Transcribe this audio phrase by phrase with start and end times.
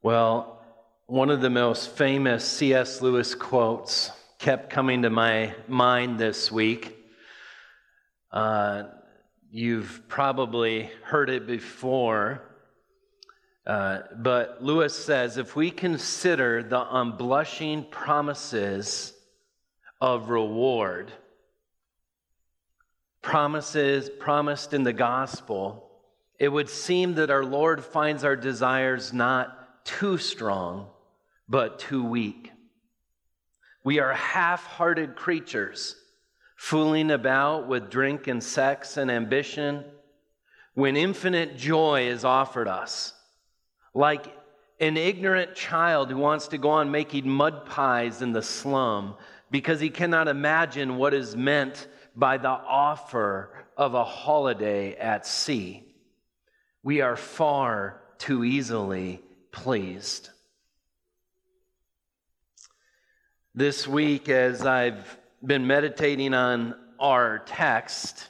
[0.00, 0.60] Well,
[1.06, 3.02] one of the most famous C.S.
[3.02, 6.96] Lewis quotes kept coming to my mind this week.
[8.30, 8.84] Uh,
[9.50, 12.44] you've probably heard it before,
[13.66, 19.12] uh, but Lewis says if we consider the unblushing promises
[20.00, 21.10] of reward,
[23.20, 25.90] promises promised in the gospel,
[26.38, 29.57] it would seem that our Lord finds our desires not
[29.88, 30.86] too strong,
[31.48, 32.52] but too weak.
[33.84, 35.96] We are half hearted creatures,
[36.56, 39.84] fooling about with drink and sex and ambition
[40.74, 43.14] when infinite joy is offered us.
[43.94, 44.26] Like
[44.78, 49.14] an ignorant child who wants to go on making mud pies in the slum
[49.50, 55.82] because he cannot imagine what is meant by the offer of a holiday at sea.
[56.82, 59.22] We are far too easily
[59.62, 60.30] pleased.
[63.56, 68.28] This week, as I've been meditating on our text,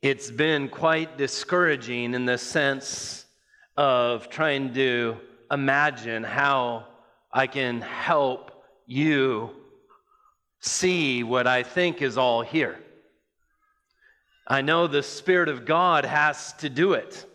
[0.00, 3.26] it's been quite discouraging in the sense
[3.76, 5.16] of trying to
[5.50, 6.86] imagine how
[7.32, 9.50] I can help you
[10.60, 12.78] see what I think is all here.
[14.46, 17.26] I know the Spirit of God has to do it.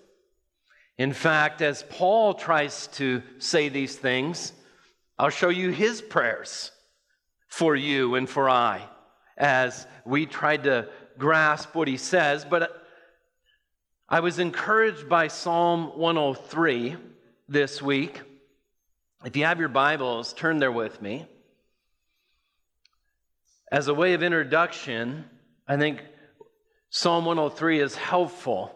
[0.97, 4.53] In fact, as Paul tries to say these things,
[5.19, 6.71] I'll show you his prayers
[7.47, 8.81] for you and for I
[9.37, 10.87] as we tried to
[11.17, 12.45] grasp what he says.
[12.45, 12.85] But
[14.07, 16.95] I was encouraged by Psalm 103
[17.49, 18.21] this week.
[19.23, 21.25] If you have your Bibles, turn there with me.
[23.71, 25.25] As a way of introduction,
[25.67, 26.01] I think
[26.89, 28.74] Psalm 103 is helpful.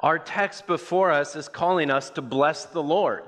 [0.00, 3.22] Our text before us is calling us to bless the Lord.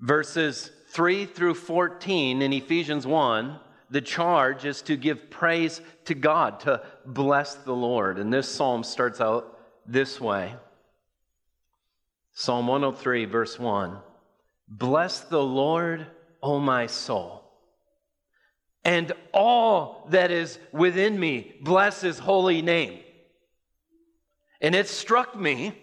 [0.00, 3.58] Verses 3 through 14 in Ephesians 1,
[3.90, 8.18] the charge is to give praise to God, to bless the Lord.
[8.18, 10.54] And this psalm starts out this way
[12.32, 13.98] Psalm 103, verse 1.
[14.68, 16.06] Bless the Lord,
[16.42, 17.42] O my soul.
[18.84, 23.01] And all that is within me, bless his holy name.
[24.62, 25.74] And it struck me.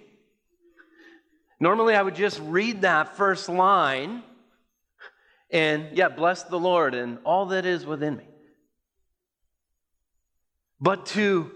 [1.59, 4.23] Normally, I would just read that first line
[5.51, 8.23] and, yeah, bless the Lord and all that is within me.
[10.79, 11.51] But to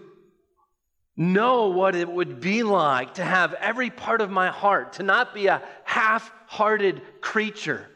[1.15, 5.33] know what it would be like to have every part of my heart, to not
[5.33, 7.87] be a half hearted creature,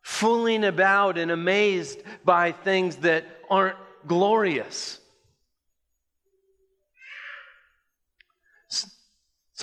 [0.00, 3.76] fooling about and amazed by things that aren't
[4.06, 5.00] glorious.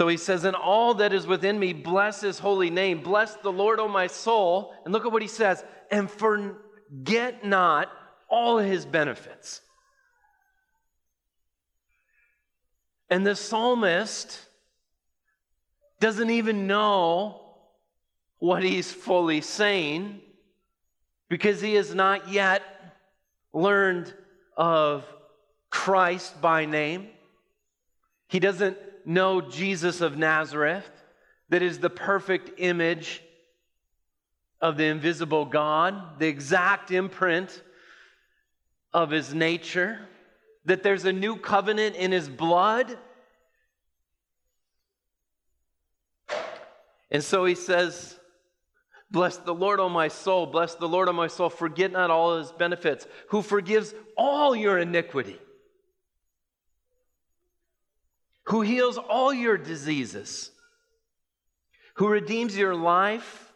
[0.02, 3.04] So he says, In all that is within me, bless his holy name.
[3.04, 4.74] Bless the Lord, O my soul.
[4.84, 7.88] And look at what he says, and forget not
[8.28, 9.62] all his benefits
[13.12, 14.40] And the psalmist
[16.00, 17.42] doesn't even know
[18.40, 20.20] what he's fully saying
[21.30, 22.64] because he has not yet
[23.54, 24.12] learned
[24.58, 25.06] of
[25.70, 27.10] Christ by name.
[28.28, 30.90] He doesn't know Jesus of Nazareth,
[31.50, 33.22] that is the perfect image
[34.62, 37.62] of the invisible God, the exact imprint
[38.94, 40.00] of his nature
[40.66, 42.98] that there's a new covenant in his blood.
[47.10, 48.18] And so he says,
[49.10, 50.46] Bless the Lord, O my soul.
[50.46, 51.50] Bless the Lord, O my soul.
[51.50, 55.38] Forget not all his benefits, who forgives all your iniquity,
[58.52, 60.52] who heals all your diseases,
[61.94, 63.54] who redeems your life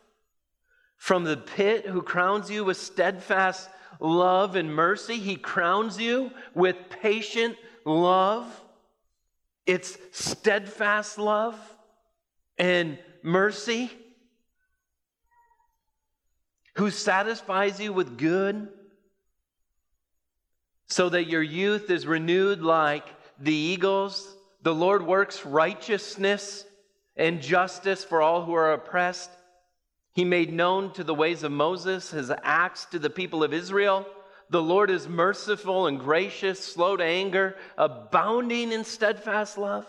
[0.95, 3.69] from the pit, who crowns you with steadfast
[3.99, 5.17] love and mercy.
[5.17, 8.45] He crowns you with patient love.
[9.65, 11.59] It's steadfast love
[12.57, 13.91] and mercy.
[16.75, 18.69] Who satisfies you with good
[20.87, 23.03] so that your youth is renewed like
[23.37, 24.34] the eagles.
[24.65, 26.65] The Lord works righteousness
[27.15, 29.29] and justice for all who are oppressed.
[30.11, 34.07] He made known to the ways of Moses his acts to the people of Israel.
[34.49, 39.85] The Lord is merciful and gracious, slow to anger, abounding in steadfast love.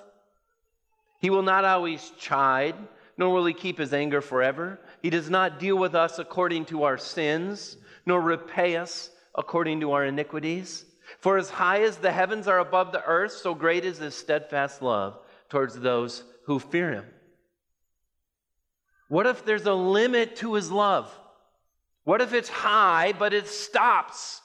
[1.21, 2.77] He will not always chide,
[3.17, 4.79] nor will he keep his anger forever.
[5.01, 9.93] He does not deal with us according to our sins, nor repay us according to
[9.93, 10.85] our iniquities.
[11.19, 14.83] For as high as the heavens are above the earth, so great is his steadfast
[14.83, 15.19] love
[15.49, 17.07] towards those who fear him?
[19.09, 21.13] What if there's a limit to his love?
[22.05, 24.41] What if it's high, but it stops?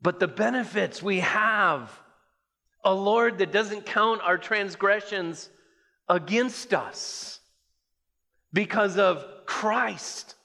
[0.00, 1.90] But the benefits we have
[2.84, 5.50] a Lord that doesn't count our transgressions
[6.08, 7.40] against us
[8.52, 10.35] because of Christ.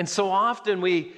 [0.00, 1.12] And so often we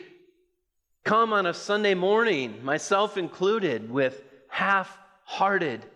[1.05, 5.87] come on a Sunday morning, myself included, with half hearted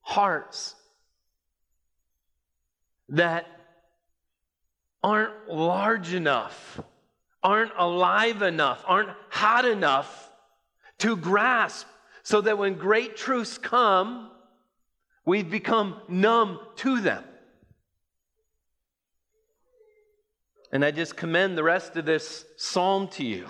[0.00, 0.76] hearts
[3.08, 3.48] that
[5.02, 6.80] aren't large enough,
[7.42, 10.30] aren't alive enough, aren't hot enough
[10.98, 11.88] to grasp,
[12.22, 14.30] so that when great truths come,
[15.24, 17.24] we've become numb to them.
[20.72, 23.48] And I just commend the rest of this psalm to you.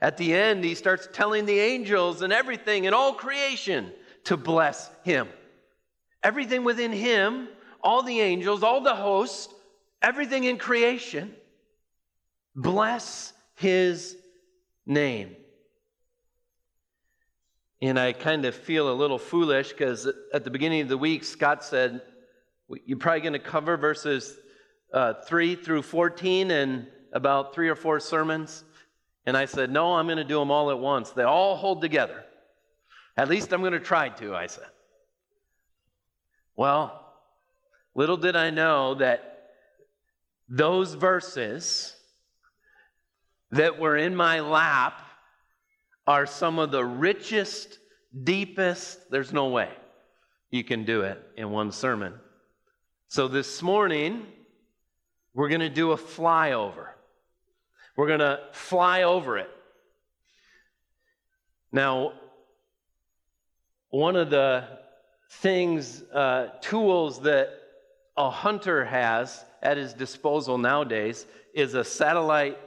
[0.00, 3.92] At the end, he starts telling the angels and everything and all creation
[4.24, 5.28] to bless him.
[6.22, 7.48] Everything within him,
[7.82, 9.52] all the angels, all the hosts,
[10.00, 11.34] everything in creation,
[12.54, 14.16] bless his
[14.86, 15.36] name.
[17.82, 21.24] And I kind of feel a little foolish because at the beginning of the week,
[21.24, 22.00] Scott said,
[22.86, 24.38] You're probably going to cover verses
[24.94, 28.64] uh, 3 through 14 in about three or four sermons.
[29.26, 31.10] And I said, No, I'm going to do them all at once.
[31.10, 32.24] They all hold together.
[33.16, 34.66] At least I'm going to try to, I said.
[36.56, 37.12] Well,
[37.94, 39.50] little did I know that
[40.48, 41.94] those verses
[43.50, 45.00] that were in my lap
[46.06, 47.78] are some of the richest,
[48.22, 49.70] deepest, there's no way
[50.50, 52.14] you can do it in one sermon.
[53.08, 54.26] So this morning,
[55.34, 56.88] we're going to do a flyover.
[57.96, 59.50] We're going to fly over it.
[61.72, 62.12] Now,
[63.90, 64.64] one of the
[65.28, 67.50] things, uh, tools that
[68.16, 72.58] a hunter has at his disposal nowadays is a satellite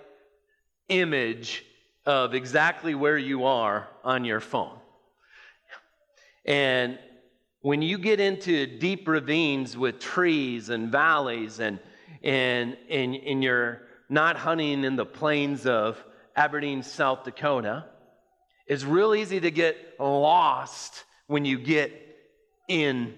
[0.89, 1.65] image
[2.05, 4.77] of exactly where you are on your phone.
[6.45, 6.97] And
[7.61, 11.79] when you get into deep ravines with trees and valleys and
[12.23, 16.03] and, and, and you're not hunting in the plains of
[16.35, 17.85] Aberdeen, South Dakota,
[18.67, 21.91] it's real easy to get lost when you get
[22.67, 23.15] in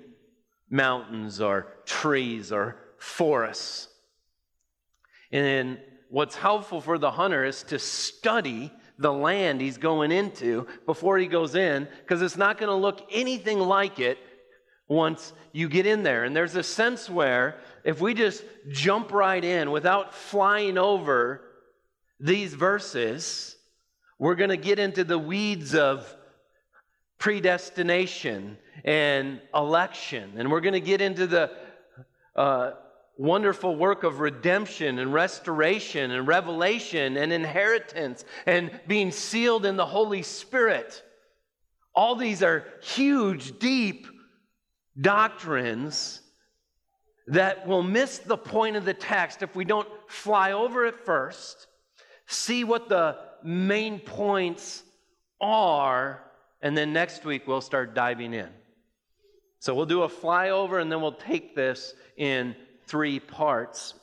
[0.69, 3.87] mountains or trees or forests.
[5.31, 5.79] And
[6.09, 11.27] what's helpful for the hunter is to study the land he's going into before he
[11.27, 14.17] goes in, because it's not going to look anything like it
[14.87, 16.25] once you get in there.
[16.25, 21.41] And there's a sense where if we just jump right in without flying over
[22.19, 23.55] these verses,
[24.17, 26.15] we're going to get into the weeds of
[27.17, 30.33] predestination and election.
[30.37, 31.51] And we're going to get into the
[32.35, 32.71] uh,
[33.17, 39.85] wonderful work of redemption and restoration and revelation and inheritance and being sealed in the
[39.85, 41.03] Holy Spirit.
[41.93, 44.07] All these are huge, deep
[44.99, 46.21] doctrines
[47.29, 51.67] that will miss the point of the text if we don't fly over it first,
[52.25, 54.83] see what the main points
[55.39, 56.23] are,
[56.61, 58.49] and then next week we'll start diving in.
[59.59, 62.55] So we'll do a flyover and then we'll take this in
[62.87, 63.93] three parts.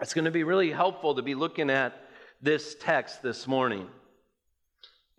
[0.00, 1.94] It's going to be really helpful to be looking at
[2.42, 3.86] this text this morning.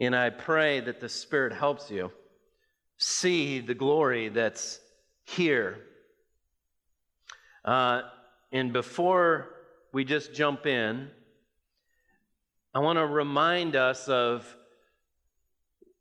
[0.02, 2.12] And I pray that the Spirit helps you
[2.98, 4.80] see the glory that's
[5.24, 5.78] here
[7.64, 8.02] uh,
[8.52, 9.50] and before
[9.94, 11.10] we just jump in,
[12.74, 14.56] I want to remind us of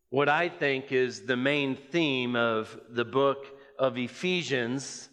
[0.08, 3.46] what I think is the main theme of the book
[3.78, 5.08] of Ephesians,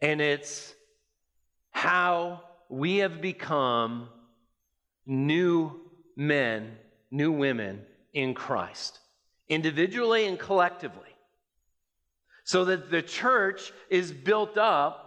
[0.00, 0.74] and it's
[1.70, 4.08] how we have become
[5.04, 5.80] new
[6.16, 6.76] men,
[7.10, 8.98] new women in Christ,
[9.48, 11.02] individually and collectively,
[12.44, 15.05] so that the church is built up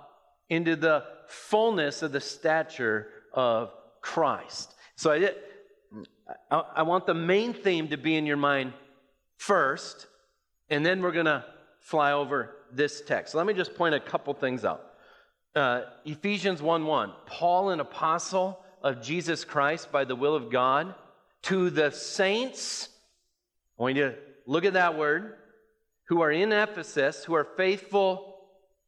[0.50, 4.74] into the fullness of the stature of Christ.
[4.96, 5.36] So I, did,
[6.50, 8.74] I, I want the main theme to be in your mind
[9.38, 10.08] first,
[10.70, 11.46] and then we're going to
[11.79, 13.32] fly over this text.
[13.32, 14.86] So let me just point a couple things out.
[15.56, 20.94] Uh, Ephesians 1 1, Paul, an apostle of Jesus Christ by the will of God,
[21.44, 22.89] to the saints,
[23.79, 24.15] I want you to
[24.46, 25.36] look at that word,
[26.08, 28.36] who are in Ephesus, who are faithful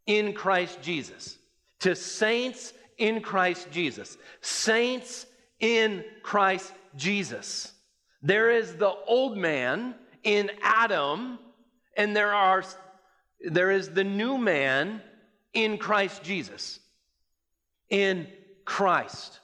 [0.06, 1.38] in Christ Jesus
[1.82, 4.18] to saints in Christ Jesus.
[4.42, 5.26] Saints
[5.60, 7.72] in Christ Jesus.
[8.22, 11.40] There is the old man in Adam,
[11.98, 12.64] and there are
[13.44, 15.02] there is the new man
[15.54, 16.80] in Christ Jesus.
[17.90, 18.28] In
[18.66, 19.40] Christ.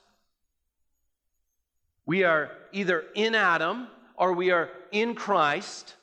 [2.06, 5.96] We are either in Adam or we are in Christ.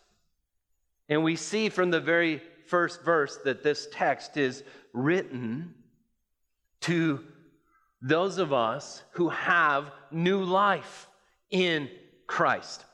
[1.08, 5.74] And we see from the very first verse that this text is written
[6.84, 7.20] to
[8.02, 11.08] those of us who have new life
[11.50, 11.88] in
[12.26, 12.84] Christ.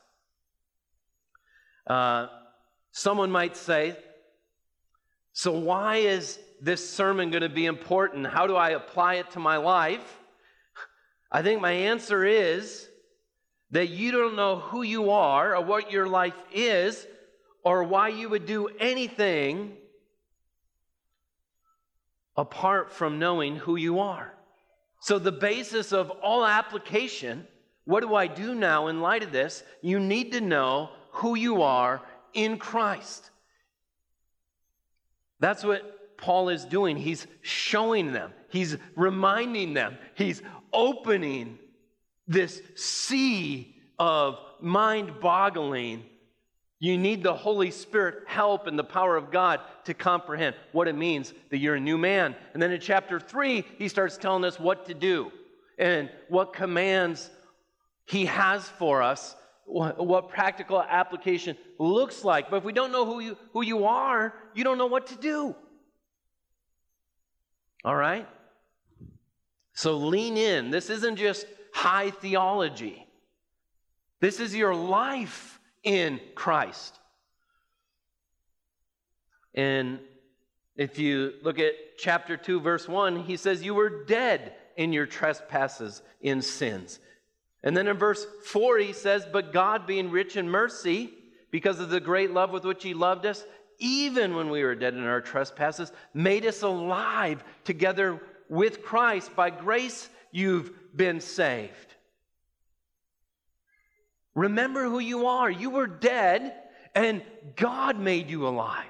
[1.85, 2.27] Uh,
[2.91, 3.97] someone might say,
[5.33, 8.27] So, why is this sermon going to be important?
[8.27, 10.19] How do I apply it to my life?
[11.29, 12.87] I think my answer is
[13.71, 17.05] that you don't know who you are or what your life is
[17.63, 19.75] or why you would do anything
[22.35, 24.33] apart from knowing who you are.
[24.99, 27.47] So, the basis of all application
[27.85, 29.63] what do I do now in light of this?
[29.81, 32.01] You need to know who you are
[32.33, 33.29] in Christ.
[35.39, 36.97] That's what Paul is doing.
[36.97, 41.57] He's showing them, he's reminding them, he's opening
[42.27, 46.05] this sea of mind boggling.
[46.81, 50.95] You need the Holy Spirit help and the power of God to comprehend what it
[50.95, 52.35] means that you're a new man.
[52.53, 55.31] And then in chapter 3, he starts telling us what to do
[55.77, 57.29] and what commands
[58.05, 59.35] he has for us,
[59.67, 62.49] what practical application looks like.
[62.49, 65.15] But if we don't know who you, who you are, you don't know what to
[65.17, 65.55] do.
[67.85, 68.27] All right?
[69.73, 70.71] So lean in.
[70.71, 71.45] This isn't just
[71.75, 73.05] high theology,
[74.19, 76.99] this is your life in Christ.
[79.53, 79.99] And
[80.75, 85.05] if you look at chapter 2, verse 1, he says, You were dead in your
[85.05, 86.99] trespasses, in sins.
[87.63, 91.13] And then in verse 4, he says, But God, being rich in mercy,
[91.51, 93.43] because of the great love with which he loved us,
[93.77, 99.35] even when we were dead in our trespasses, made us alive together with Christ.
[99.35, 101.90] By grace, you've been saved.
[104.35, 105.49] Remember who you are.
[105.49, 106.53] You were dead,
[106.95, 107.21] and
[107.55, 108.85] God made you alive.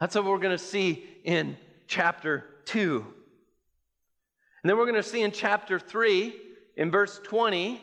[0.00, 3.04] That's what we're going to see in chapter 2.
[4.62, 6.34] And then we're going to see in chapter 3
[6.76, 7.80] in verse 20,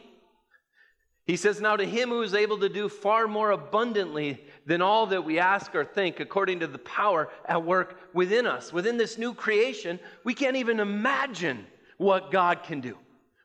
[1.25, 5.07] he says, Now to him who is able to do far more abundantly than all
[5.07, 8.73] that we ask or think, according to the power at work within us.
[8.73, 11.65] Within this new creation, we can't even imagine
[11.97, 12.97] what God can do.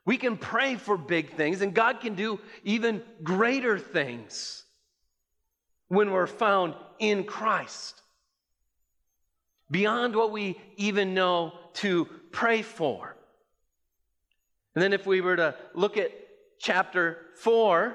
[0.08, 4.64] We can pray for big things, and God can do even greater things
[5.88, 8.00] when we're found in Christ.
[9.70, 13.16] Beyond what we even know to pray for.
[14.74, 16.10] And then, if we were to look at
[16.58, 17.94] chapter 4,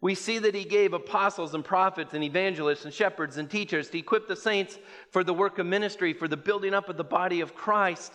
[0.00, 3.98] we see that he gave apostles and prophets and evangelists and shepherds and teachers to
[4.00, 4.76] equip the saints
[5.12, 8.12] for the work of ministry, for the building up of the body of Christ,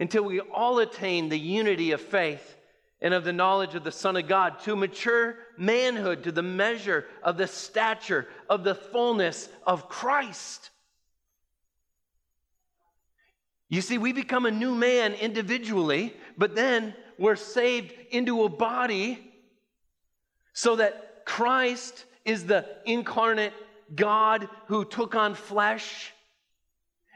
[0.00, 2.56] until we all attain the unity of faith
[3.00, 7.06] and of the knowledge of the Son of God, to mature manhood, to the measure
[7.22, 10.70] of the stature of the fullness of Christ.
[13.68, 19.18] You see, we become a new man individually, but then we're saved into a body
[20.52, 23.52] so that Christ is the incarnate
[23.94, 26.12] God who took on flesh.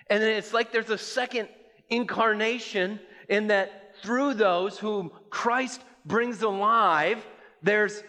[0.08, 1.48] And then it's like there's a second
[1.92, 7.25] incarnation in that through those whom Christ brings alive,
[7.62, 8.02] there's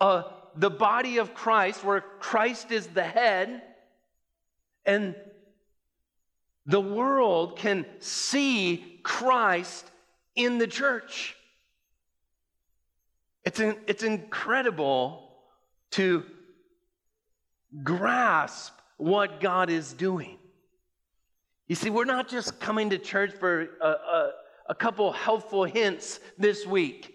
[0.00, 0.24] a,
[0.56, 3.62] the body of Christ where Christ is the head,
[4.84, 5.14] and
[6.66, 9.88] the world can see Christ
[10.34, 11.36] in the church.
[13.44, 15.30] It's, it's incredible
[15.92, 16.24] to
[17.82, 20.39] grasp what God is doing.
[21.70, 24.30] You see, we're not just coming to church for a, a,
[24.70, 27.14] a couple helpful hints this week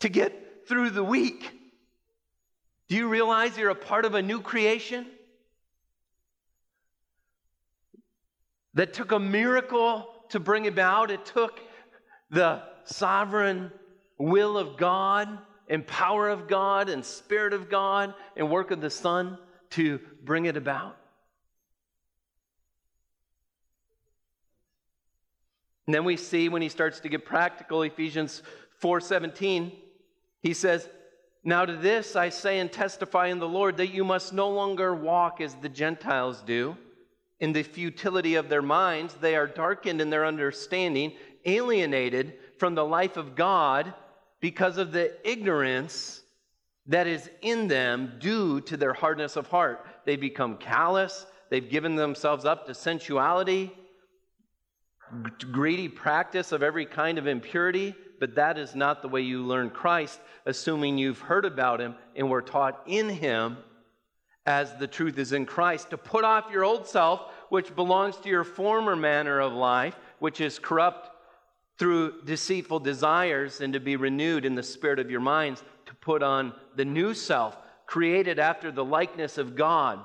[0.00, 1.50] to get through the week.
[2.88, 5.06] Do you realize you're a part of a new creation?
[8.74, 11.10] That took a miracle to bring about.
[11.10, 11.58] It took
[12.28, 13.72] the sovereign
[14.18, 15.38] will of God
[15.70, 19.38] and power of God and spirit of God and work of the Son
[19.70, 20.99] to bring it about.
[25.90, 28.44] And then we see when he starts to get practical, Ephesians
[28.80, 29.72] 4:17,
[30.40, 30.88] he says,
[31.42, 34.94] Now to this I say and testify in the Lord that you must no longer
[34.94, 36.76] walk as the Gentiles do,
[37.40, 39.14] in the futility of their minds.
[39.14, 43.92] They are darkened in their understanding, alienated from the life of God
[44.38, 46.22] because of the ignorance
[46.86, 49.84] that is in them due to their hardness of heart.
[50.04, 53.72] They become callous, they've given themselves up to sensuality,
[55.50, 59.70] greedy practice of every kind of impurity, but that is not the way you learn
[59.70, 63.56] Christ, assuming you've heard about him and were taught in him
[64.46, 68.28] as the truth is in Christ, to put off your old self, which belongs to
[68.28, 71.10] your former manner of life, which is corrupt
[71.78, 76.22] through deceitful desires, and to be renewed in the spirit of your minds, to put
[76.22, 80.04] on the new self, created after the likeness of God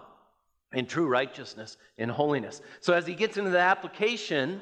[0.73, 2.61] in true righteousness and holiness.
[2.81, 4.61] So, as he gets into the application,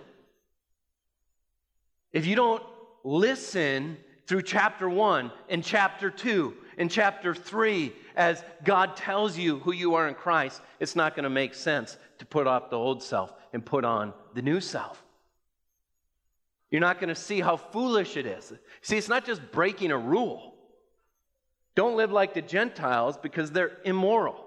[2.14, 2.64] if you don't
[3.04, 9.74] listen through chapter 1 and chapter 2 and chapter 3 as God tells you who
[9.74, 13.04] you are in Christ, it's not going to make sense to put off the old
[13.04, 15.04] self and put on the new self.
[16.70, 18.54] You're not going to see how foolish it is.
[18.82, 20.56] See, it's not just breaking a rule.
[21.76, 24.43] Don't live like the Gentiles because they're immoral.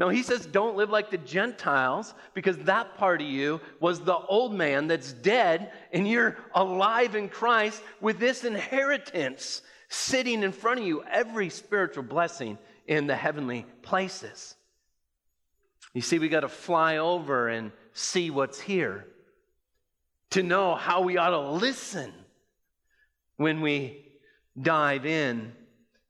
[0.00, 4.16] No, he says, don't live like the Gentiles because that part of you was the
[4.16, 10.80] old man that's dead, and you're alive in Christ with this inheritance sitting in front
[10.80, 14.56] of you, every spiritual blessing in the heavenly places.
[15.92, 19.06] You see, we got to fly over and see what's here
[20.30, 22.10] to know how we ought to listen
[23.36, 24.06] when we
[24.58, 25.52] dive in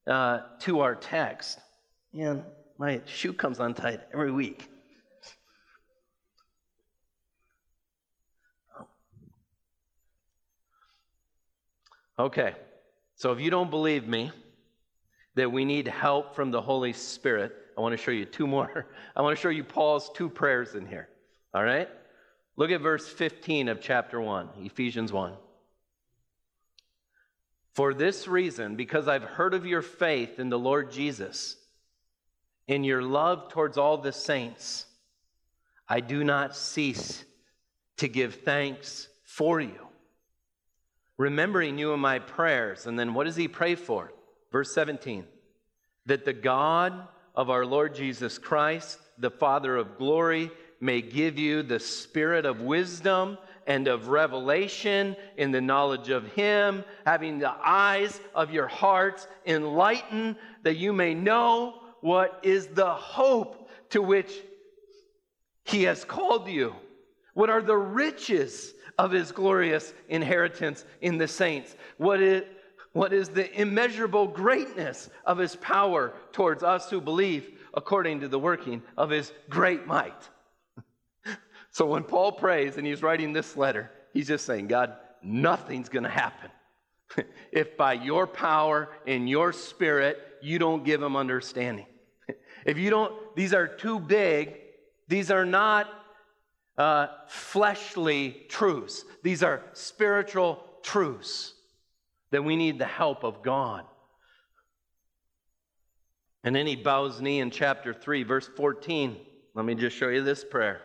[0.07, 1.59] uh, to our text.
[2.13, 2.45] And
[2.81, 4.67] my shoe comes untied every week.
[8.75, 8.87] Oh.
[12.19, 12.55] Okay,
[13.17, 14.33] so if you don't believe me
[15.35, 18.87] that we need help from the Holy Spirit, I want to show you two more.
[19.15, 21.11] I want to show you Paul's two prayers in here.
[21.53, 21.89] All right?
[22.57, 25.35] Look at verse 15 of chapter 1, Ephesians 1.
[27.75, 31.57] For this reason, because I've heard of your faith in the Lord Jesus,
[32.71, 34.87] in your love towards all the saints,
[35.89, 37.25] I do not cease
[37.97, 39.89] to give thanks for you,
[41.19, 42.87] remembering you in my prayers.
[42.87, 44.13] And then what does he pray for?
[44.53, 45.27] Verse 17
[46.07, 51.63] that the God of our Lord Jesus Christ, the Father of glory, may give you
[51.63, 58.19] the spirit of wisdom and of revelation in the knowledge of Him, having the eyes
[58.35, 64.33] of your hearts enlightened, that you may know what is the hope to which
[65.65, 66.75] He has called you?
[67.35, 71.75] What are the riches of His glorious inheritance in the saints?
[71.97, 72.45] What is,
[72.93, 78.39] what is the immeasurable greatness of His power towards us who believe according to the
[78.39, 80.29] working of His great might?
[81.71, 86.05] so when Paul prays and he's writing this letter, he's just saying, God, nothing's going
[86.05, 86.51] to happen
[87.53, 91.87] if by your power and your spirit you don't give him understanding.
[92.65, 94.57] If you don't, these are too big,
[95.09, 95.89] these are not
[96.77, 101.55] uh, fleshly truths, these are spiritual truths
[102.31, 103.85] that we need the help of God.
[106.43, 109.17] And then he bows knee in chapter 3, verse 14.
[109.55, 110.81] Let me just show you this prayer.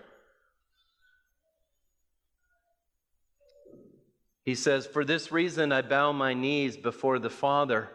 [4.44, 7.90] He says, For this reason I bow my knees before the Father,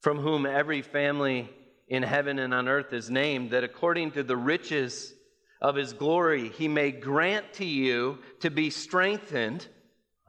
[0.00, 1.50] from whom every family
[1.88, 5.14] in heaven and on earth is named, that according to the riches
[5.60, 9.66] of his glory, he may grant to you to be strengthened.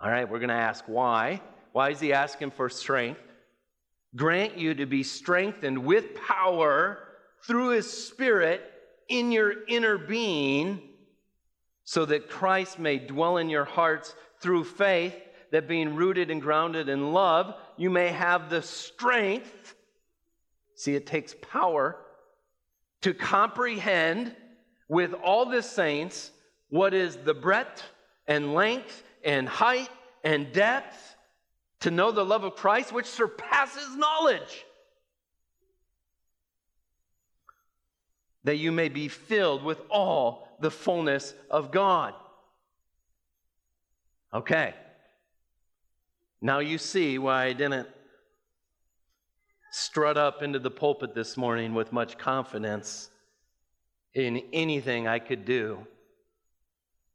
[0.02, 1.42] All right, we're going to ask why.
[1.72, 3.20] Why is he asking for strength?
[4.16, 7.00] Grant you to be strengthened with power
[7.46, 8.62] through his spirit
[9.08, 10.82] in your inner being,
[11.84, 15.16] so that Christ may dwell in your hearts through faith,
[15.52, 19.76] that being rooted and grounded in love, you may have the strength.
[20.80, 21.98] See, it takes power
[23.02, 24.34] to comprehend
[24.88, 26.32] with all the saints
[26.70, 27.84] what is the breadth
[28.28, 29.90] and length and height
[30.24, 31.18] and depth
[31.82, 34.64] to know the love of Christ, which surpasses knowledge.
[38.46, 42.14] That you may be filled with all the fullness of God.
[44.34, 44.74] Okay.
[46.42, 47.90] Now you see why I didn't
[49.72, 53.10] strut up into the pulpit this morning with much confidence
[54.14, 55.86] in anything I could do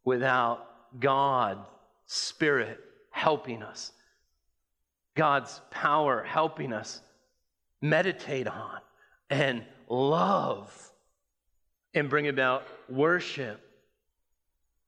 [0.05, 0.67] without
[1.01, 1.67] God's
[2.07, 2.79] Spirit
[3.11, 3.93] helping us,
[5.15, 7.01] God's power helping us
[7.81, 8.81] meditate on
[9.31, 10.93] and love
[11.95, 13.61] and bring about worship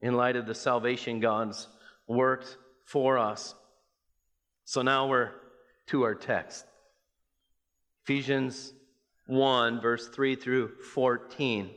[0.03, 1.69] in light of the salvation God's
[2.07, 3.55] worked for us.
[4.65, 5.31] So now we're
[5.87, 6.67] to our text.
[8.07, 8.73] Ephesians
[9.27, 11.71] 1, verse 3 through 14.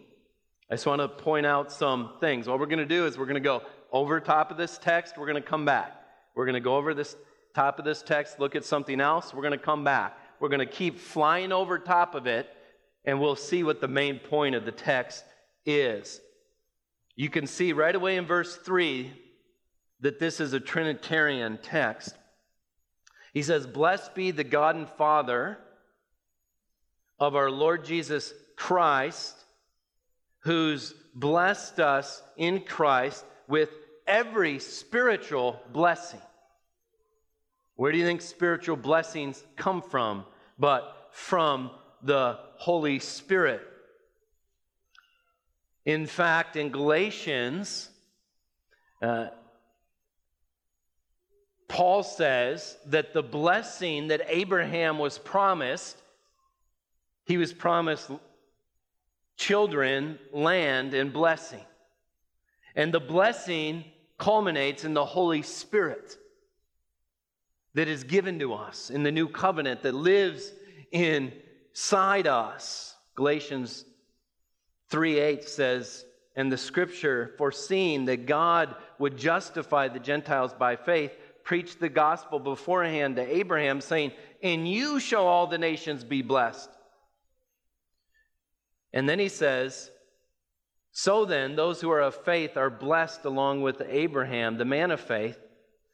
[0.69, 2.47] I just want to point out some things.
[2.47, 5.17] What we're going to do is we're going to go over top of this text,
[5.17, 5.99] we're going to come back.
[6.35, 7.15] We're going to go over this
[7.55, 10.19] top of this text, look at something else, we're going to come back.
[10.39, 12.47] We're going to keep flying over top of it,
[13.05, 15.23] and we'll see what the main point of the text
[15.65, 16.21] is.
[17.15, 19.11] You can see right away in verse 3
[20.01, 22.13] that this is a Trinitarian text.
[23.33, 25.57] He says, Blessed be the God and Father
[27.19, 29.35] of our Lord Jesus Christ,
[30.39, 33.69] who's blessed us in Christ with
[34.07, 36.21] every spiritual blessing.
[37.75, 40.25] Where do you think spiritual blessings come from?
[40.57, 43.61] But from the Holy Spirit.
[45.85, 47.89] In fact, in Galatians,
[49.01, 49.27] uh,
[51.67, 55.97] Paul says that the blessing that Abraham was promised,
[57.29, 58.09] he was promised
[59.37, 61.63] children, land, and blessing.
[62.75, 63.85] And the blessing
[64.17, 66.17] culminates in the Holy Spirit
[67.75, 70.51] that is given to us in the new covenant that lives
[70.91, 72.95] inside us.
[73.13, 73.85] Galatians
[74.89, 81.11] 3 8 says, and the scripture foreseeing that God would justify the Gentiles by faith
[81.43, 86.69] preached the gospel beforehand to Abraham, saying, In you shall all the nations be blessed.
[88.93, 89.91] And then he says,
[90.91, 94.99] So then, those who are of faith are blessed along with Abraham, the man of
[94.99, 95.37] faith.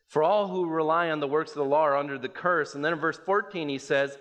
[0.08, 2.76] For all who rely on the works of the law are under the curse.
[2.76, 4.18] And then in verse 14, he says,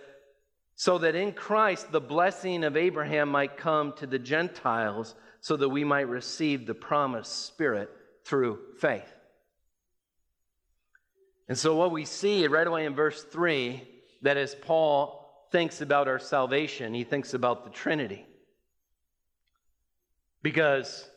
[0.75, 5.69] So that in Christ the blessing of Abraham might come to the Gentiles, so that
[5.69, 7.91] we might receive the promised Spirit
[8.25, 9.13] through faith.
[11.49, 13.87] And so, what we see right away in verse 3
[14.23, 18.27] that as Paul thinks about our salvation, he thinks about the Trinity.
[20.45, 21.09] Because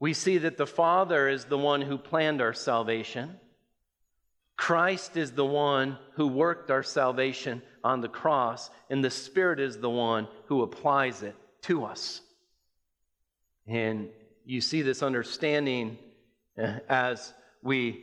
[0.00, 3.38] we see that the Father is the one who planned our salvation,
[4.56, 9.76] Christ is the one who worked our salvation on the cross, and the Spirit is
[9.78, 12.22] the one who applies it to us.
[13.66, 14.08] And
[14.46, 15.98] you see this understanding
[16.58, 18.02] uh, as we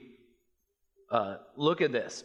[1.09, 2.23] uh, look at this.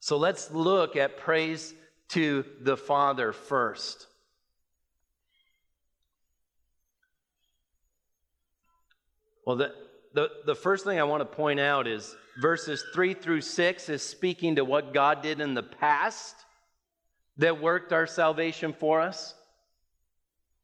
[0.00, 1.74] So let's look at praise
[2.10, 4.06] to the Father first.
[9.46, 9.72] Well, the,
[10.12, 14.02] the, the first thing I want to point out is verses 3 through 6 is
[14.02, 16.34] speaking to what God did in the past
[17.38, 19.34] that worked our salvation for us.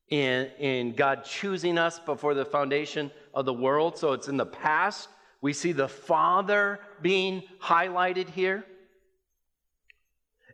[0.08, 3.96] In, in God choosing us before the foundation of the world.
[3.96, 5.08] So it's in the past
[5.42, 8.64] we see the Father being highlighted here.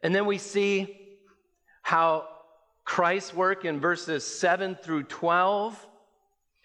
[0.03, 0.97] And then we see
[1.83, 2.27] how
[2.85, 5.88] Christ's work in verses 7 through 12.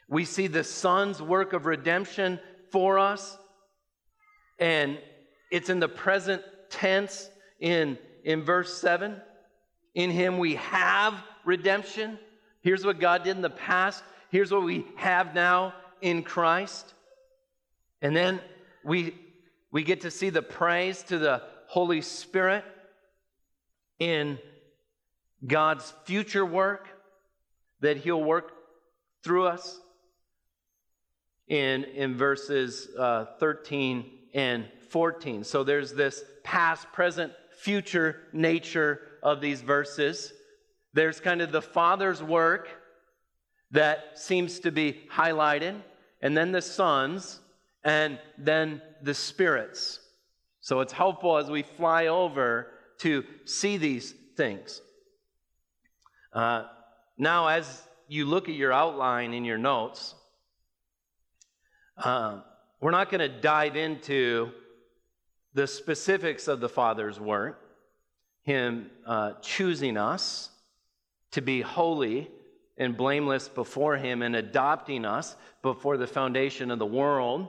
[0.07, 2.39] We see the Son's work of redemption
[2.71, 3.37] for us.
[4.59, 4.99] And
[5.51, 9.15] it's in the present tense in, in verse 7.
[9.95, 11.13] In him we have
[11.45, 12.17] redemption.
[12.61, 14.03] Here's what God did in the past.
[14.29, 16.93] Here's what we have now in Christ.
[18.01, 18.41] And then
[18.83, 19.15] we,
[19.71, 22.65] we get to see the praise to the Holy Spirit
[23.99, 24.39] in
[25.45, 26.87] God's future work
[27.81, 28.51] that He'll work
[29.23, 29.79] through us
[31.47, 35.43] in, in verses uh, 13 and 14.
[35.43, 40.33] So there's this past, present, future nature of these verses.
[40.93, 42.69] There's kind of the Father's work
[43.71, 45.81] that seems to be highlighted,
[46.21, 47.39] and then the Son's
[47.83, 49.99] and then the spirits.
[50.61, 52.67] So it's helpful as we fly over
[52.99, 54.81] to see these things.
[56.31, 56.65] Uh,
[57.17, 60.15] now, as you look at your outline in your notes,
[61.97, 62.39] uh,
[62.79, 64.51] we're not going to dive into
[65.53, 67.59] the specifics of the Father's work,
[68.41, 70.49] Him uh, choosing us
[71.31, 72.29] to be holy
[72.77, 77.47] and blameless before Him and adopting us before the foundation of the world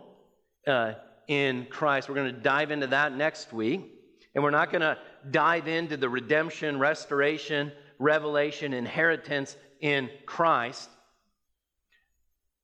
[0.66, 0.94] uh,
[1.28, 2.08] in Christ.
[2.08, 3.90] We're going to dive into that next week.
[4.34, 4.98] And we're not going to
[5.30, 10.90] dive into the redemption, restoration, revelation, inheritance in Christ.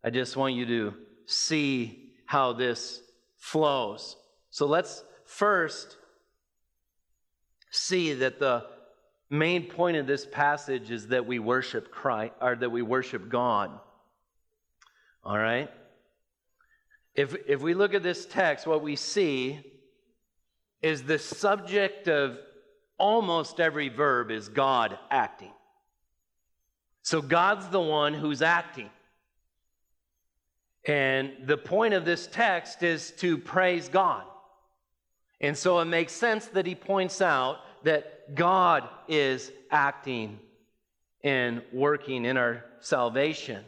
[0.03, 0.95] I just want you to
[1.31, 3.01] see how this
[3.39, 4.17] flows.
[4.51, 5.97] So let's first
[7.71, 8.67] see that the
[9.31, 13.71] main point of this passage is that we worship Christ or that we worship God.
[15.23, 15.71] All right?
[17.15, 19.61] If, if we look at this text, what we see
[20.83, 22.39] is the subject of
[22.99, 25.53] almost every verb is God acting.
[27.03, 28.91] So God's the one who's acting.
[30.87, 34.25] And the point of this text is to praise God.
[35.41, 40.39] And so it makes sense that he points out that God is acting
[41.23, 43.65] and working in our salvation.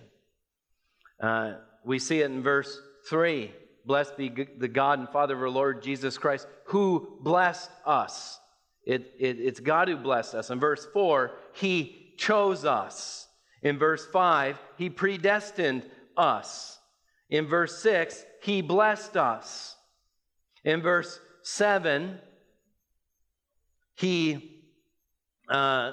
[1.21, 3.53] Uh, we see it in verse 3
[3.85, 8.39] Blessed be the God and Father of our Lord Jesus Christ, who blessed us.
[8.85, 10.51] It, it, it's God who blessed us.
[10.51, 13.27] In verse 4, He chose us.
[13.61, 15.83] In verse 5, He predestined
[16.17, 16.79] us.
[17.33, 19.75] In verse 6, He blessed us.
[20.65, 22.19] In verse 7,
[23.95, 24.61] He,
[25.49, 25.93] uh,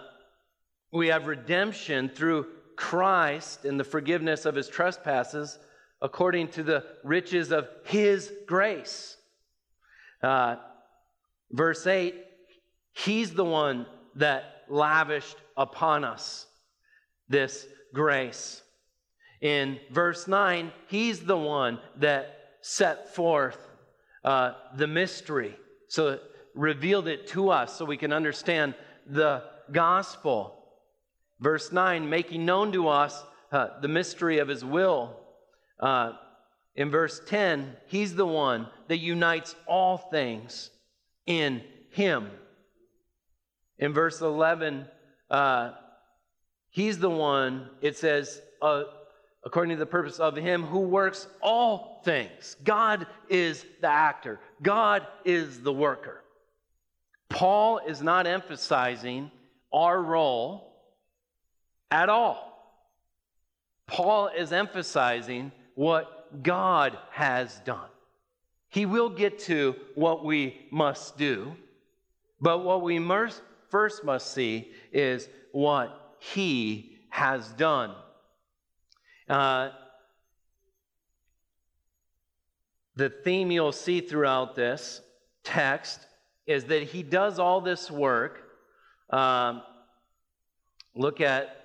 [0.92, 5.58] we have redemption through Christ and the forgiveness of His trespasses
[6.02, 9.16] according to the riches of His grace.
[10.22, 10.58] Uh,
[11.52, 12.16] verse 8,
[12.92, 16.48] He's the one that lavished upon us
[17.30, 18.62] this grace.
[19.42, 23.58] In verse 9, He's the one that set forth
[24.24, 25.56] uh, the mystery.
[25.88, 26.20] So
[26.54, 28.76] revealed it to us so we can understand
[29.06, 30.56] the gospel.
[31.40, 35.16] Verse 9, making known to us uh, the mystery of his will.
[35.80, 36.14] Uh,
[36.76, 40.70] in verse 10, he's the one that unites all things
[41.26, 42.30] in him.
[43.78, 44.86] In verse 11,
[45.30, 45.72] uh,
[46.70, 48.84] he's the one, it says, uh,
[49.44, 52.56] according to the purpose of him who works all things.
[52.64, 56.24] God is the actor, God is the worker.
[57.30, 59.32] Paul is not emphasizing
[59.72, 60.74] our role
[61.92, 62.48] at all.
[63.86, 67.90] Paul is emphasizing what God has done.
[68.70, 71.56] He will get to what we must do,
[72.40, 77.96] but what we must, first must see is what He has done.
[79.30, 79.70] Uh,
[82.96, 85.02] the theme you'll see throughout this
[85.44, 86.00] text
[86.48, 88.44] is that He does all this work.
[89.10, 89.62] Um,
[90.96, 91.64] look at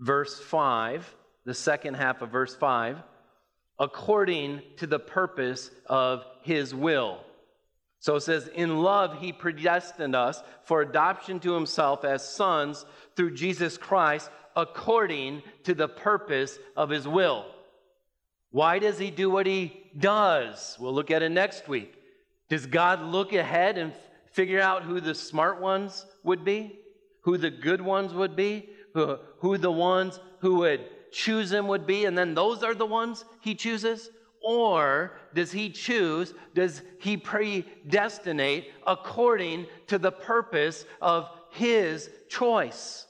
[0.00, 3.02] verse 5, the second half of verse 5
[3.78, 7.20] according to the purpose of his will.
[8.00, 12.84] So it says, In love, he predestined us for adoption to himself as sons
[13.16, 17.46] through Jesus Christ, according to the purpose of his will.
[18.50, 20.76] Why does he do what he does?
[20.80, 21.94] We'll look at it next week.
[22.48, 23.92] Does God look ahead and
[24.32, 26.80] figure out who the smart ones would be?
[27.20, 28.68] Who the good ones would be?
[28.94, 30.80] Who, who the ones who would
[31.12, 34.10] choose him would be, and then those are the ones he chooses?
[34.42, 43.07] Or does he choose, does he predestinate according to the purpose of his choice?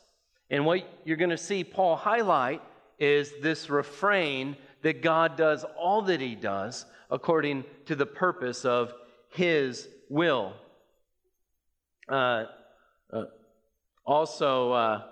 [0.50, 2.62] And what you're going to see Paul highlight
[2.98, 8.92] is this refrain that God does all that he does according to the purpose of
[9.30, 10.54] his will.
[12.08, 12.44] Uh,
[13.12, 13.24] uh,
[14.06, 15.02] also, uh,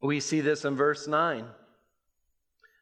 [0.00, 1.44] We see this in verse 9.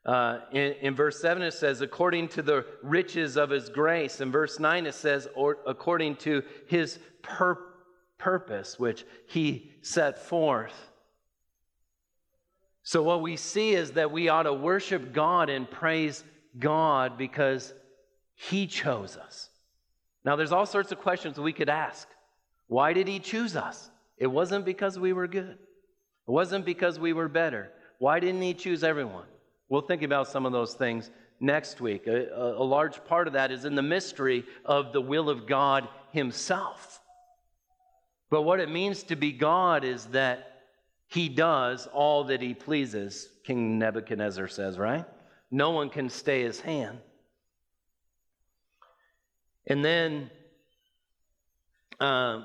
[0.09, 4.23] Uh, in, in, verse 7, it says, according to the riches of his grace.
[4.23, 7.63] In verse 9, it says, or, according to his pur-
[8.17, 10.73] purpose, which he set forth.
[12.85, 16.25] So, what we see is that we ought to worship God and praise
[16.59, 17.75] God because
[18.35, 19.51] he chose us.
[20.25, 22.09] Now, there's all sorts of questions we could ask.
[22.67, 23.91] Why did he choose us?
[24.17, 25.59] It wasn't because we were good.
[25.59, 27.73] It wasn't because we were better.
[27.99, 29.27] Why didn't he choose everyone?
[29.69, 32.07] We'll think about some of those things next week.
[32.07, 35.89] A, a, large part of that is in the mystery of the will of God
[36.11, 37.01] himself.
[38.31, 40.63] But what it means to be God is that
[41.07, 45.07] he does all that he pleases, King Nebuchadnezzar says, right?
[45.51, 46.99] No one can stay his hand.
[49.67, 50.31] And then
[52.01, 52.43] uh,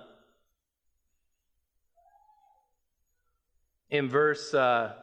[3.94, 4.94] In verse uh,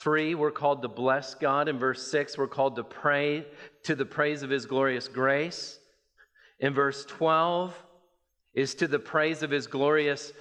[0.00, 1.68] 3, we're called to bless God.
[1.68, 3.46] In verse 6, we're called to pray
[3.84, 5.78] to the praise of His glorious grace.
[6.58, 7.74] In verse 12,
[8.54, 10.32] is to the praise of His glorious,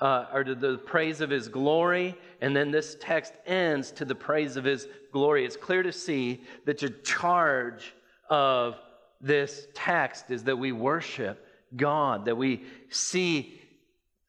[0.00, 2.16] uh, or to the praise of His glory.
[2.40, 5.44] And then this text ends to the praise of His glory.
[5.44, 7.92] It's clear to see that the charge
[8.30, 8.76] of
[9.20, 11.44] this text is that we worship
[11.76, 13.60] God, that we see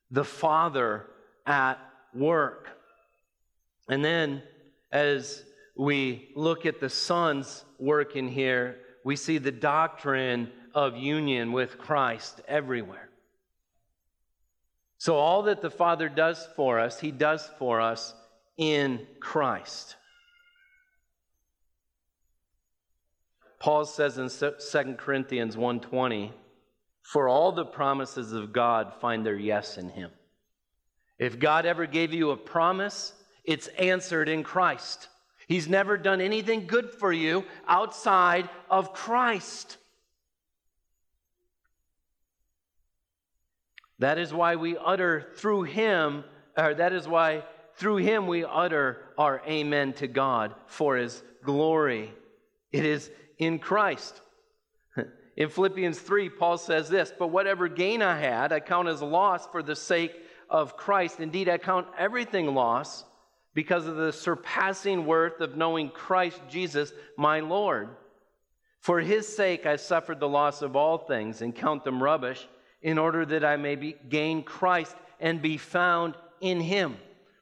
[0.09, 1.05] the Father
[1.45, 1.79] at
[2.13, 2.69] work.
[3.89, 4.41] And then
[4.93, 5.43] as
[5.75, 11.79] we look at the Son's work in here, we see the doctrine of union with
[11.79, 13.09] Christ everywhere.
[14.99, 18.13] So, all that the Father does for us, He does for us
[18.55, 19.97] in Christ.
[23.59, 26.33] Paul says in 2 Corinthians 1:20,
[27.01, 30.11] "For all the promises of God find their yes in him."
[31.17, 35.09] If God ever gave you a promise, it's answered in Christ.
[35.47, 39.77] He's never done anything good for you outside of Christ.
[43.99, 46.23] That is why we utter through him,
[46.57, 47.43] or that is why
[47.75, 52.13] through him we utter our amen to God for his glory.
[52.71, 54.21] It is in Christ.
[55.35, 59.47] In Philippians 3, Paul says this But whatever gain I had, I count as loss
[59.47, 60.13] for the sake
[60.49, 61.19] of Christ.
[61.19, 63.03] Indeed, I count everything loss
[63.53, 67.89] because of the surpassing worth of knowing Christ Jesus, my Lord.
[68.79, 72.47] For his sake, I suffered the loss of all things and count them rubbish
[72.81, 76.97] in order that I may be, gain Christ and be found in him.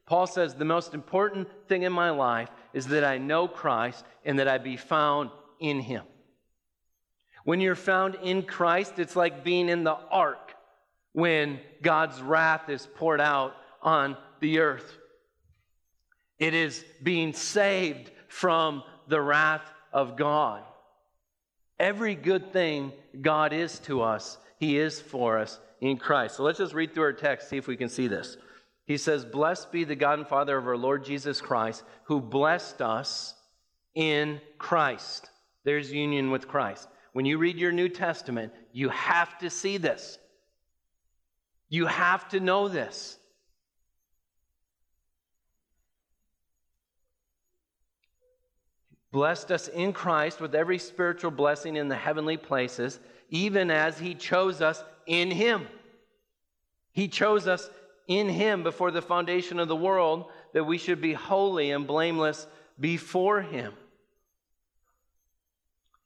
[0.05, 4.37] Paul says the most important thing in my life is that I know Christ and
[4.39, 6.03] that I be found in him.
[7.43, 10.53] When you're found in Christ, it's like being in the ark
[11.13, 14.97] when God's wrath is poured out on the earth.
[16.41, 20.63] It is being saved from the wrath of God.
[21.79, 26.37] Every good thing God is to us he is for us in Christ.
[26.37, 28.37] So let's just read through our text, see if we can see this.
[28.85, 32.79] He says, Blessed be the God and Father of our Lord Jesus Christ, who blessed
[32.79, 33.33] us
[33.95, 35.31] in Christ.
[35.63, 36.87] There's union with Christ.
[37.13, 40.19] When you read your New Testament, you have to see this.
[41.67, 43.17] You have to know this.
[49.11, 52.99] Blessed us in Christ with every spiritual blessing in the heavenly places
[53.31, 55.67] even as He chose us in Him.
[56.91, 57.69] He chose us
[58.07, 62.45] in Him before the foundation of the world that we should be holy and blameless
[62.79, 63.73] before Him.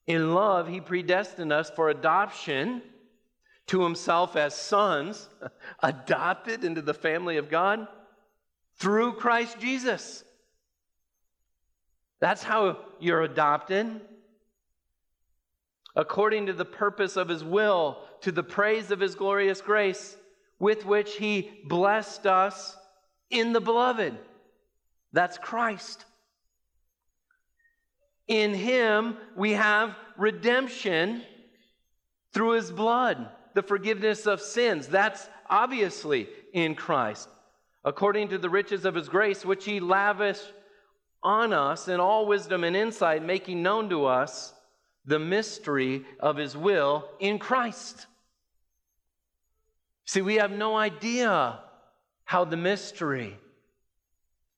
[0.08, 2.84] In love, He predestined us for adoption
[3.68, 5.28] to Himself as sons,
[5.82, 7.88] adopted into the family of God
[8.78, 10.24] through Christ Jesus.
[12.26, 14.02] That's how you're adopted
[15.96, 20.18] according to the purpose of his will, to the praise of his glorious grace,
[20.58, 22.76] with which he blessed us
[23.30, 24.18] in the beloved.
[25.14, 26.04] That's Christ.
[28.28, 31.22] In him we have redemption
[32.34, 34.88] through his blood, the forgiveness of sins.
[34.88, 37.30] That's obviously in Christ.
[37.84, 40.52] According to the riches of his grace, which he lavished
[41.26, 44.54] on us in all wisdom and insight, making known to us
[45.06, 48.06] the mystery of his will in Christ.
[50.06, 51.60] See, we have no idea
[52.26, 53.38] how the mystery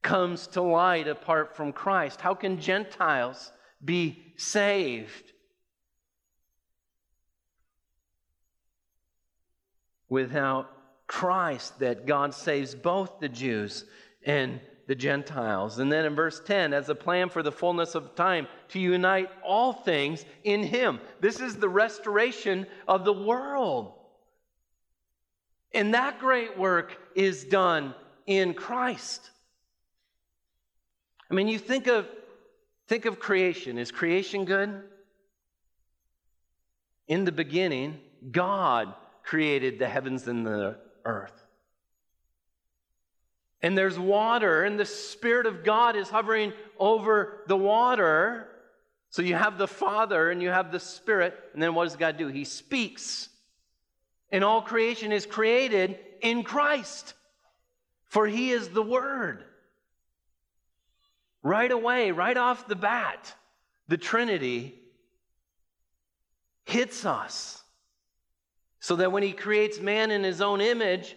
[0.02, 2.20] comes to light apart from Christ.
[2.20, 3.52] How can Gentiles
[3.84, 5.32] be saved?
[10.10, 10.70] Without
[11.08, 13.86] Christ, that God saves both the Jews
[14.28, 15.80] and the Gentiles.
[15.80, 19.30] And then in verse 10, as a plan for the fullness of time to unite
[19.44, 21.00] all things in Him.
[21.20, 23.94] This is the restoration of the world.
[25.74, 29.32] And that great work is done in Christ.
[31.32, 32.08] I mean, you think of
[32.88, 33.78] think of creation.
[33.78, 34.84] Is creation good?
[37.08, 38.00] In the beginning,
[38.32, 41.47] God created the heavens and the earth
[43.62, 48.48] and there's water, and the Spirit of God is hovering over the water.
[49.10, 52.18] So you have the Father and you have the Spirit, and then what does God
[52.18, 52.28] do?
[52.28, 53.30] He speaks.
[54.32, 57.14] And all creation is created in Christ,
[58.06, 59.44] for He is the Word.
[61.42, 63.34] Right away, right off the bat,
[63.88, 64.76] the Trinity
[66.66, 67.64] hits us.
[68.80, 71.16] So that when He creates man in His own image,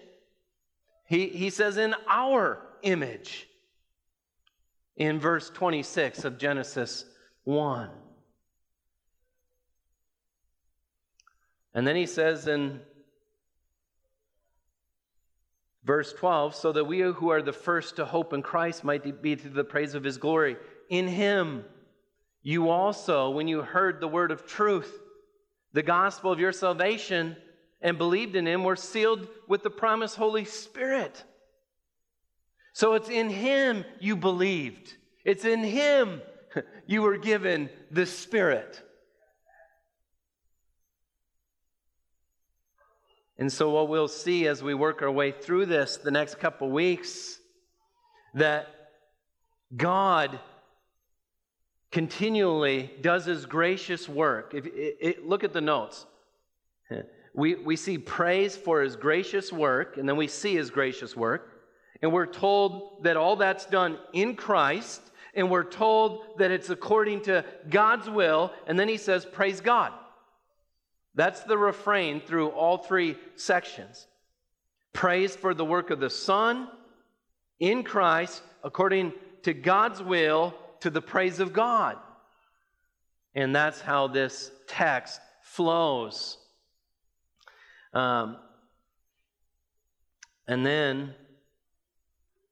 [1.11, 3.49] he, he says, in our image,
[4.97, 7.05] in verse 26 of Genesis
[7.43, 7.91] 1.
[11.75, 12.81] And then he says in
[15.83, 19.35] verse 12, so that we who are the first to hope in Christ might be
[19.35, 20.57] to the praise of his glory.
[20.91, 21.65] In him,
[22.45, 24.97] you also, when you heard the word of truth,
[25.73, 27.37] the gospel of your salvation,
[27.81, 31.25] and believed in him were sealed with the promised Holy Spirit.
[32.73, 36.23] So it's in him you believed, it's in him
[36.87, 38.83] you were given the Spirit.
[43.39, 46.69] And so, what we'll see as we work our way through this the next couple
[46.69, 47.39] weeks,
[48.35, 48.69] that
[49.75, 50.39] God
[51.91, 54.53] continually does his gracious work.
[54.55, 56.05] If, look at the notes.
[57.33, 61.63] We, we see praise for his gracious work, and then we see his gracious work.
[62.03, 65.01] And we're told that all that's done in Christ,
[65.35, 69.93] and we're told that it's according to God's will, and then he says, Praise God.
[71.15, 74.07] That's the refrain through all three sections.
[74.93, 76.69] Praise for the work of the Son
[77.59, 79.13] in Christ, according
[79.43, 81.97] to God's will, to the praise of God.
[83.35, 86.39] And that's how this text flows.
[87.93, 88.37] Um,
[90.47, 91.15] and then,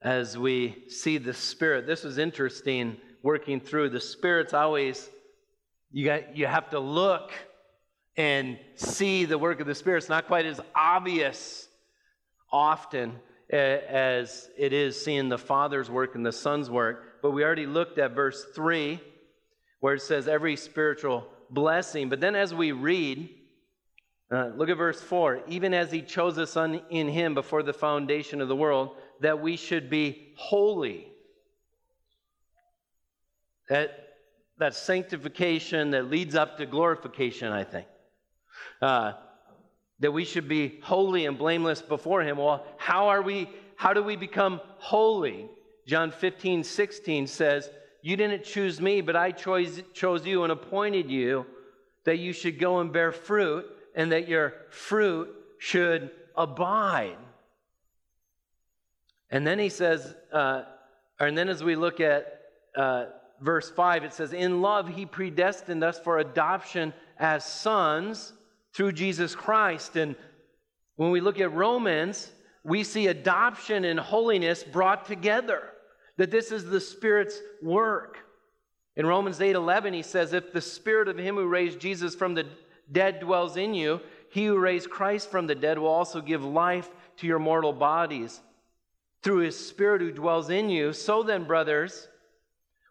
[0.03, 3.91] as we see the Spirit, this is interesting working through.
[3.91, 5.09] The Spirit's always,
[5.93, 7.33] you, got, you have to look
[8.17, 9.99] and see the work of the Spirit.
[9.99, 11.69] It's not quite as obvious
[12.51, 13.15] often
[13.51, 17.23] as it is seeing the Father's work and the Son's work.
[17.23, 19.01] But we already looked at verse 3,
[19.81, 22.09] where it says every spiritual blessing.
[22.09, 23.31] But then as we read,
[24.31, 26.57] uh, look at verse 4 even as he chose us
[26.91, 31.09] in him before the foundation of the world, that we should be holy.
[33.69, 33.91] That,
[34.59, 37.87] that sanctification that leads up to glorification, I think.
[38.81, 39.13] Uh,
[40.01, 42.37] that we should be holy and blameless before him.
[42.39, 45.49] Well, how are we, how do we become holy?
[45.87, 47.71] John 15, 16 says,
[48.03, 51.47] You didn't choose me, but I chose, chose you and appointed you
[52.05, 53.67] that you should go and bear fruit
[53.99, 55.29] and that your fruit
[55.59, 57.19] should abide.
[59.29, 60.63] And then he says, uh,
[61.19, 62.43] and then as we look at
[62.77, 63.07] uh,
[63.41, 68.33] verse 5, it says, In love, he predestined us for adoption as sons
[68.73, 69.97] through Jesus Christ.
[69.97, 70.15] And
[70.95, 72.31] when we look at Romans,
[72.63, 75.71] we see adoption and holiness brought together,
[76.19, 78.19] that this is the Spirit's work.
[78.95, 82.35] In Romans 8 11, he says, If the Spirit of him who raised Jesus from
[82.35, 82.47] the
[82.91, 86.89] dead dwells in you, he who raised Christ from the dead will also give life
[87.19, 88.41] to your mortal bodies
[89.23, 90.93] through his Spirit who dwells in you.
[90.93, 92.09] So then, brothers,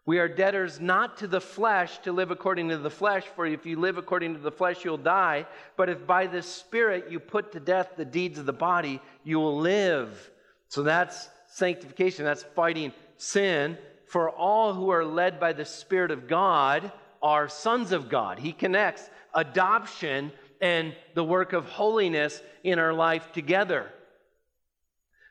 [0.04, 3.66] we are debtors not to the flesh to live according to the flesh, for if
[3.66, 5.46] you live according to the flesh, you'll die.
[5.76, 9.38] But if by the Spirit you put to death the deeds of the body, you
[9.38, 10.30] will live.
[10.68, 13.76] So that's sanctification, that's fighting sin.
[14.06, 16.90] For all who are led by the Spirit of God
[17.22, 18.38] are sons of God.
[18.38, 23.90] He connects adoption and the work of holiness in our life together.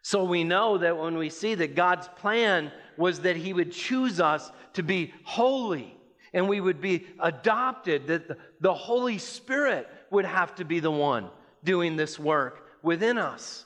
[0.02, 4.20] So we know that when we see that God's plan was that He would choose
[4.20, 5.98] us to be holy
[6.34, 11.30] and we would be adopted, that the, Holy Spirit would have to be the one
[11.64, 13.66] doing this work within us.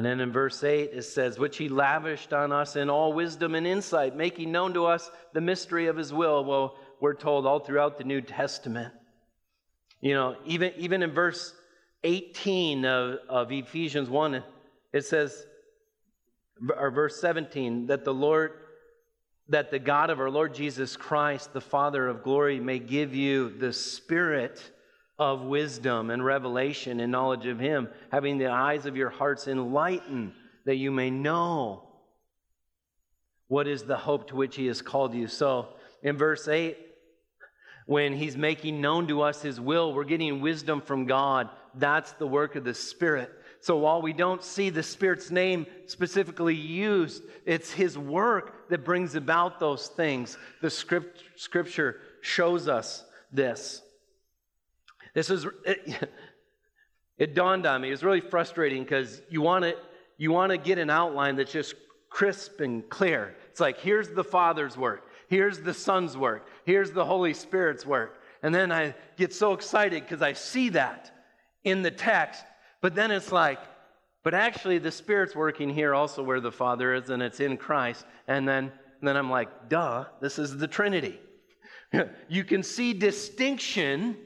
[0.00, 3.54] And then in verse 8, it says, Which he lavished on us in all wisdom
[3.54, 6.42] and insight, making known to us the mystery of his will.
[6.42, 8.94] Well, we're told all throughout the New Testament.
[10.00, 11.52] You know, even, even in verse
[12.02, 14.42] 18 of, of Ephesians 1,
[14.94, 15.44] it says,
[16.78, 18.52] or verse 17, that the Lord,
[19.50, 23.50] that the God of our Lord Jesus Christ, the Father of glory, may give you
[23.50, 24.62] the spirit
[25.20, 30.32] of wisdom and revelation and knowledge of Him, having the eyes of your hearts enlightened,
[30.64, 31.86] that you may know
[33.46, 35.28] what is the hope to which He has called you.
[35.28, 35.68] So,
[36.02, 36.78] in verse 8,
[37.84, 41.50] when He's making known to us His will, we're getting wisdom from God.
[41.74, 43.30] That's the work of the Spirit.
[43.60, 49.16] So while we don't see the Spirit's name specifically used, it's His work that brings
[49.16, 50.38] about those things.
[50.62, 53.82] The script, Scripture shows us this.
[55.14, 56.10] This is, it,
[57.18, 57.88] it dawned on me.
[57.88, 59.76] It was really frustrating because you want to
[60.20, 61.74] you want to get an outline that's just
[62.10, 63.34] crisp and clear.
[63.48, 65.08] It's like, here's the Father's work.
[65.28, 66.46] Here's the Son's work.
[66.66, 68.20] Here's the Holy Spirit's work.
[68.42, 71.10] And then I get so excited because I see that
[71.64, 72.44] in the text.
[72.82, 73.60] But then it's like,
[74.22, 78.04] but actually the Spirit's working here also where the Father is, and it's in Christ.
[78.28, 78.64] And then,
[78.98, 81.18] and then I'm like, duh, this is the Trinity.
[82.28, 84.18] you can see distinction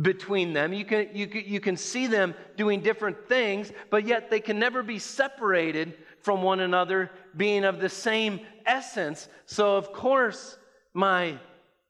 [0.00, 0.72] between them.
[0.72, 4.58] You can, you, can, you can see them doing different things, but yet they can
[4.58, 9.28] never be separated from one another, being of the same essence.
[9.46, 10.58] So, of course,
[10.92, 11.38] my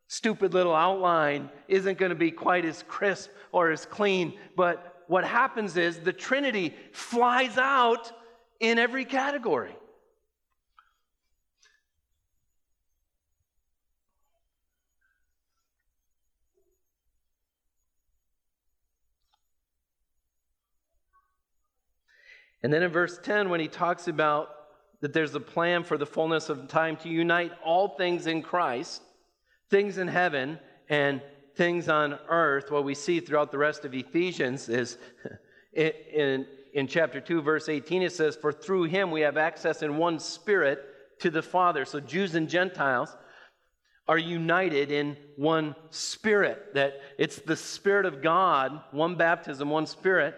[0.08, 4.38] stupid little outline isn't going to be quite as crisp or as clean.
[4.56, 8.12] But what happens is the Trinity flies out
[8.60, 9.74] in every category.
[22.62, 24.50] And then in verse 10, when he talks about
[25.00, 29.02] that there's a plan for the fullness of time to unite all things in Christ,
[29.70, 30.58] things in heaven
[30.88, 31.22] and
[31.56, 34.98] things on earth, what we see throughout the rest of Ephesians is
[35.72, 39.96] in, in chapter 2, verse 18, it says, For through him we have access in
[39.96, 40.84] one spirit
[41.20, 41.84] to the Father.
[41.84, 43.16] So Jews and Gentiles
[44.08, 46.74] are united in one spirit.
[46.74, 50.34] That it's the Spirit of God, one baptism, one spirit,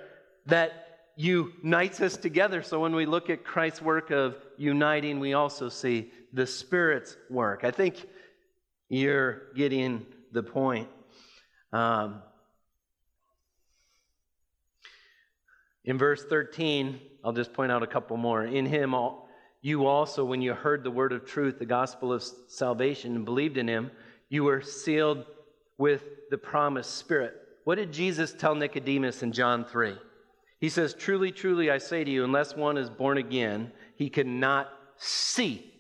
[0.47, 0.82] that
[1.17, 2.63] unites us together.
[2.63, 7.65] So when we look at Christ's work of uniting, we also see the Spirit's work.
[7.65, 8.07] I think
[8.89, 10.89] you're getting the point.
[11.73, 12.23] Um,
[15.85, 18.45] in verse 13, I'll just point out a couple more.
[18.45, 19.29] In him, all,
[19.61, 23.57] you also, when you heard the word of truth, the gospel of salvation, and believed
[23.57, 23.91] in him,
[24.29, 25.25] you were sealed
[25.79, 27.35] with the promised Spirit.
[27.65, 29.97] What did Jesus tell Nicodemus in John 3?
[30.63, 34.73] He says, Truly, truly, I say to you, unless one is born again, he cannot
[34.97, 35.75] see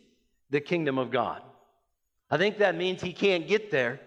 [0.50, 1.40] the kingdom of God.
[2.28, 4.00] I think that means he can't get there.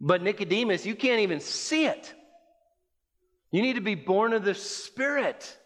[0.00, 2.12] But Nicodemus, you can't even see it.
[3.52, 5.56] You need to be born of the Spirit.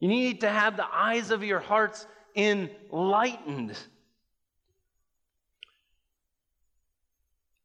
[0.00, 3.78] You need to have the eyes of your hearts enlightened.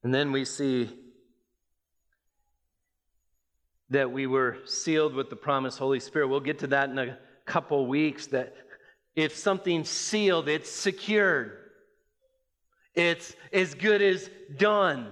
[0.04, 0.96] And then we see
[3.90, 6.28] that we were sealed with the promised Holy Spirit.
[6.28, 8.28] We'll get to that in a couple weeks.
[8.28, 8.56] That
[9.16, 11.58] if something's sealed, it's secured,
[12.96, 15.12] it's as good as done.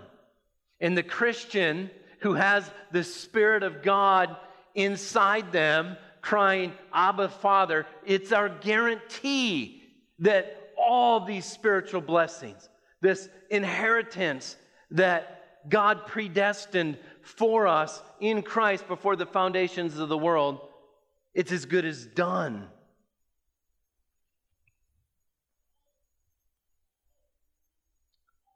[0.79, 4.35] And the Christian who has the Spirit of God
[4.75, 9.83] inside them, crying, Abba, Father, it's our guarantee
[10.19, 12.69] that all these spiritual blessings,
[13.01, 14.55] this inheritance
[14.91, 16.97] that God predestined
[17.27, 20.61] for us in Christ before the foundations of the world,
[21.33, 22.67] it's as good as done.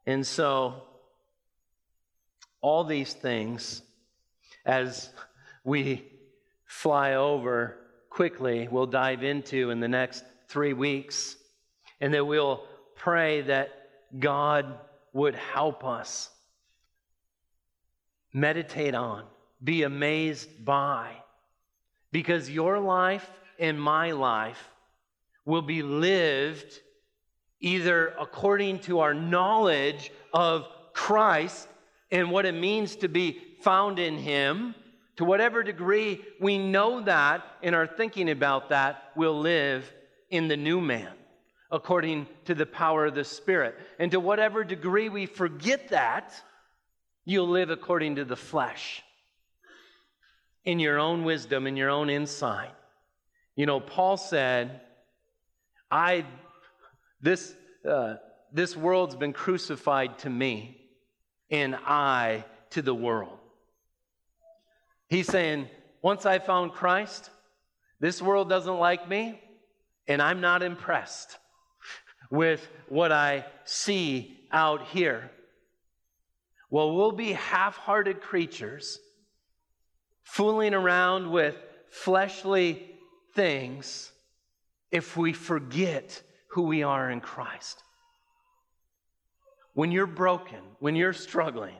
[0.06, 0.82] And so,
[2.60, 3.82] all these things,
[4.64, 5.10] as
[5.64, 6.04] we
[6.64, 7.76] fly over
[8.08, 11.36] quickly, we'll dive into in the next three weeks,
[12.00, 12.64] and that we'll
[12.96, 13.68] pray that
[14.18, 14.78] God
[15.12, 16.30] would help us
[18.32, 19.24] meditate on,
[19.62, 21.12] be amazed by.
[22.10, 24.70] Because your life and my life
[25.44, 26.80] will be lived
[27.60, 31.68] either according to our knowledge of Christ
[32.10, 34.74] and what it means to be found in Him.
[35.16, 39.90] To whatever degree we know that and are thinking about that, we'll live
[40.30, 41.12] in the new man
[41.70, 43.74] according to the power of the Spirit.
[43.98, 46.34] And to whatever degree we forget that,
[47.24, 49.02] You'll live according to the flesh,
[50.64, 52.70] in your own wisdom, in your own insight.
[53.56, 54.80] You know, Paul said,
[55.90, 56.24] I,
[57.20, 57.54] this,
[57.88, 58.14] uh,
[58.52, 60.80] this world's been crucified to me,
[61.50, 63.38] and I to the world.
[65.08, 65.68] He's saying,
[66.00, 67.30] once I found Christ,
[68.00, 69.40] this world doesn't like me,
[70.08, 71.38] and I'm not impressed
[72.30, 75.30] with what I see out here.
[76.72, 78.98] Well, we'll be half hearted creatures
[80.22, 81.54] fooling around with
[81.90, 82.88] fleshly
[83.34, 84.10] things
[84.90, 87.82] if we forget who we are in Christ.
[89.74, 91.76] When you're broken, when you're struggling,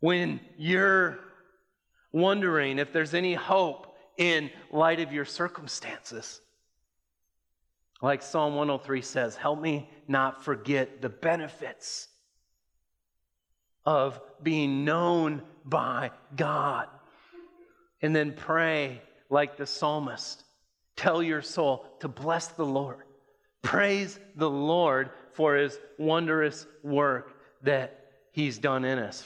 [0.00, 1.18] when you're
[2.12, 6.42] wondering if there's any hope in light of your circumstances,
[8.02, 12.09] like Psalm 103 says, help me not forget the benefits
[13.90, 16.86] of being known by God.
[18.00, 20.44] And then pray like the psalmist.
[20.94, 23.02] Tell your soul to bless the Lord.
[23.62, 29.18] Praise the Lord for his wondrous work that he's done in us.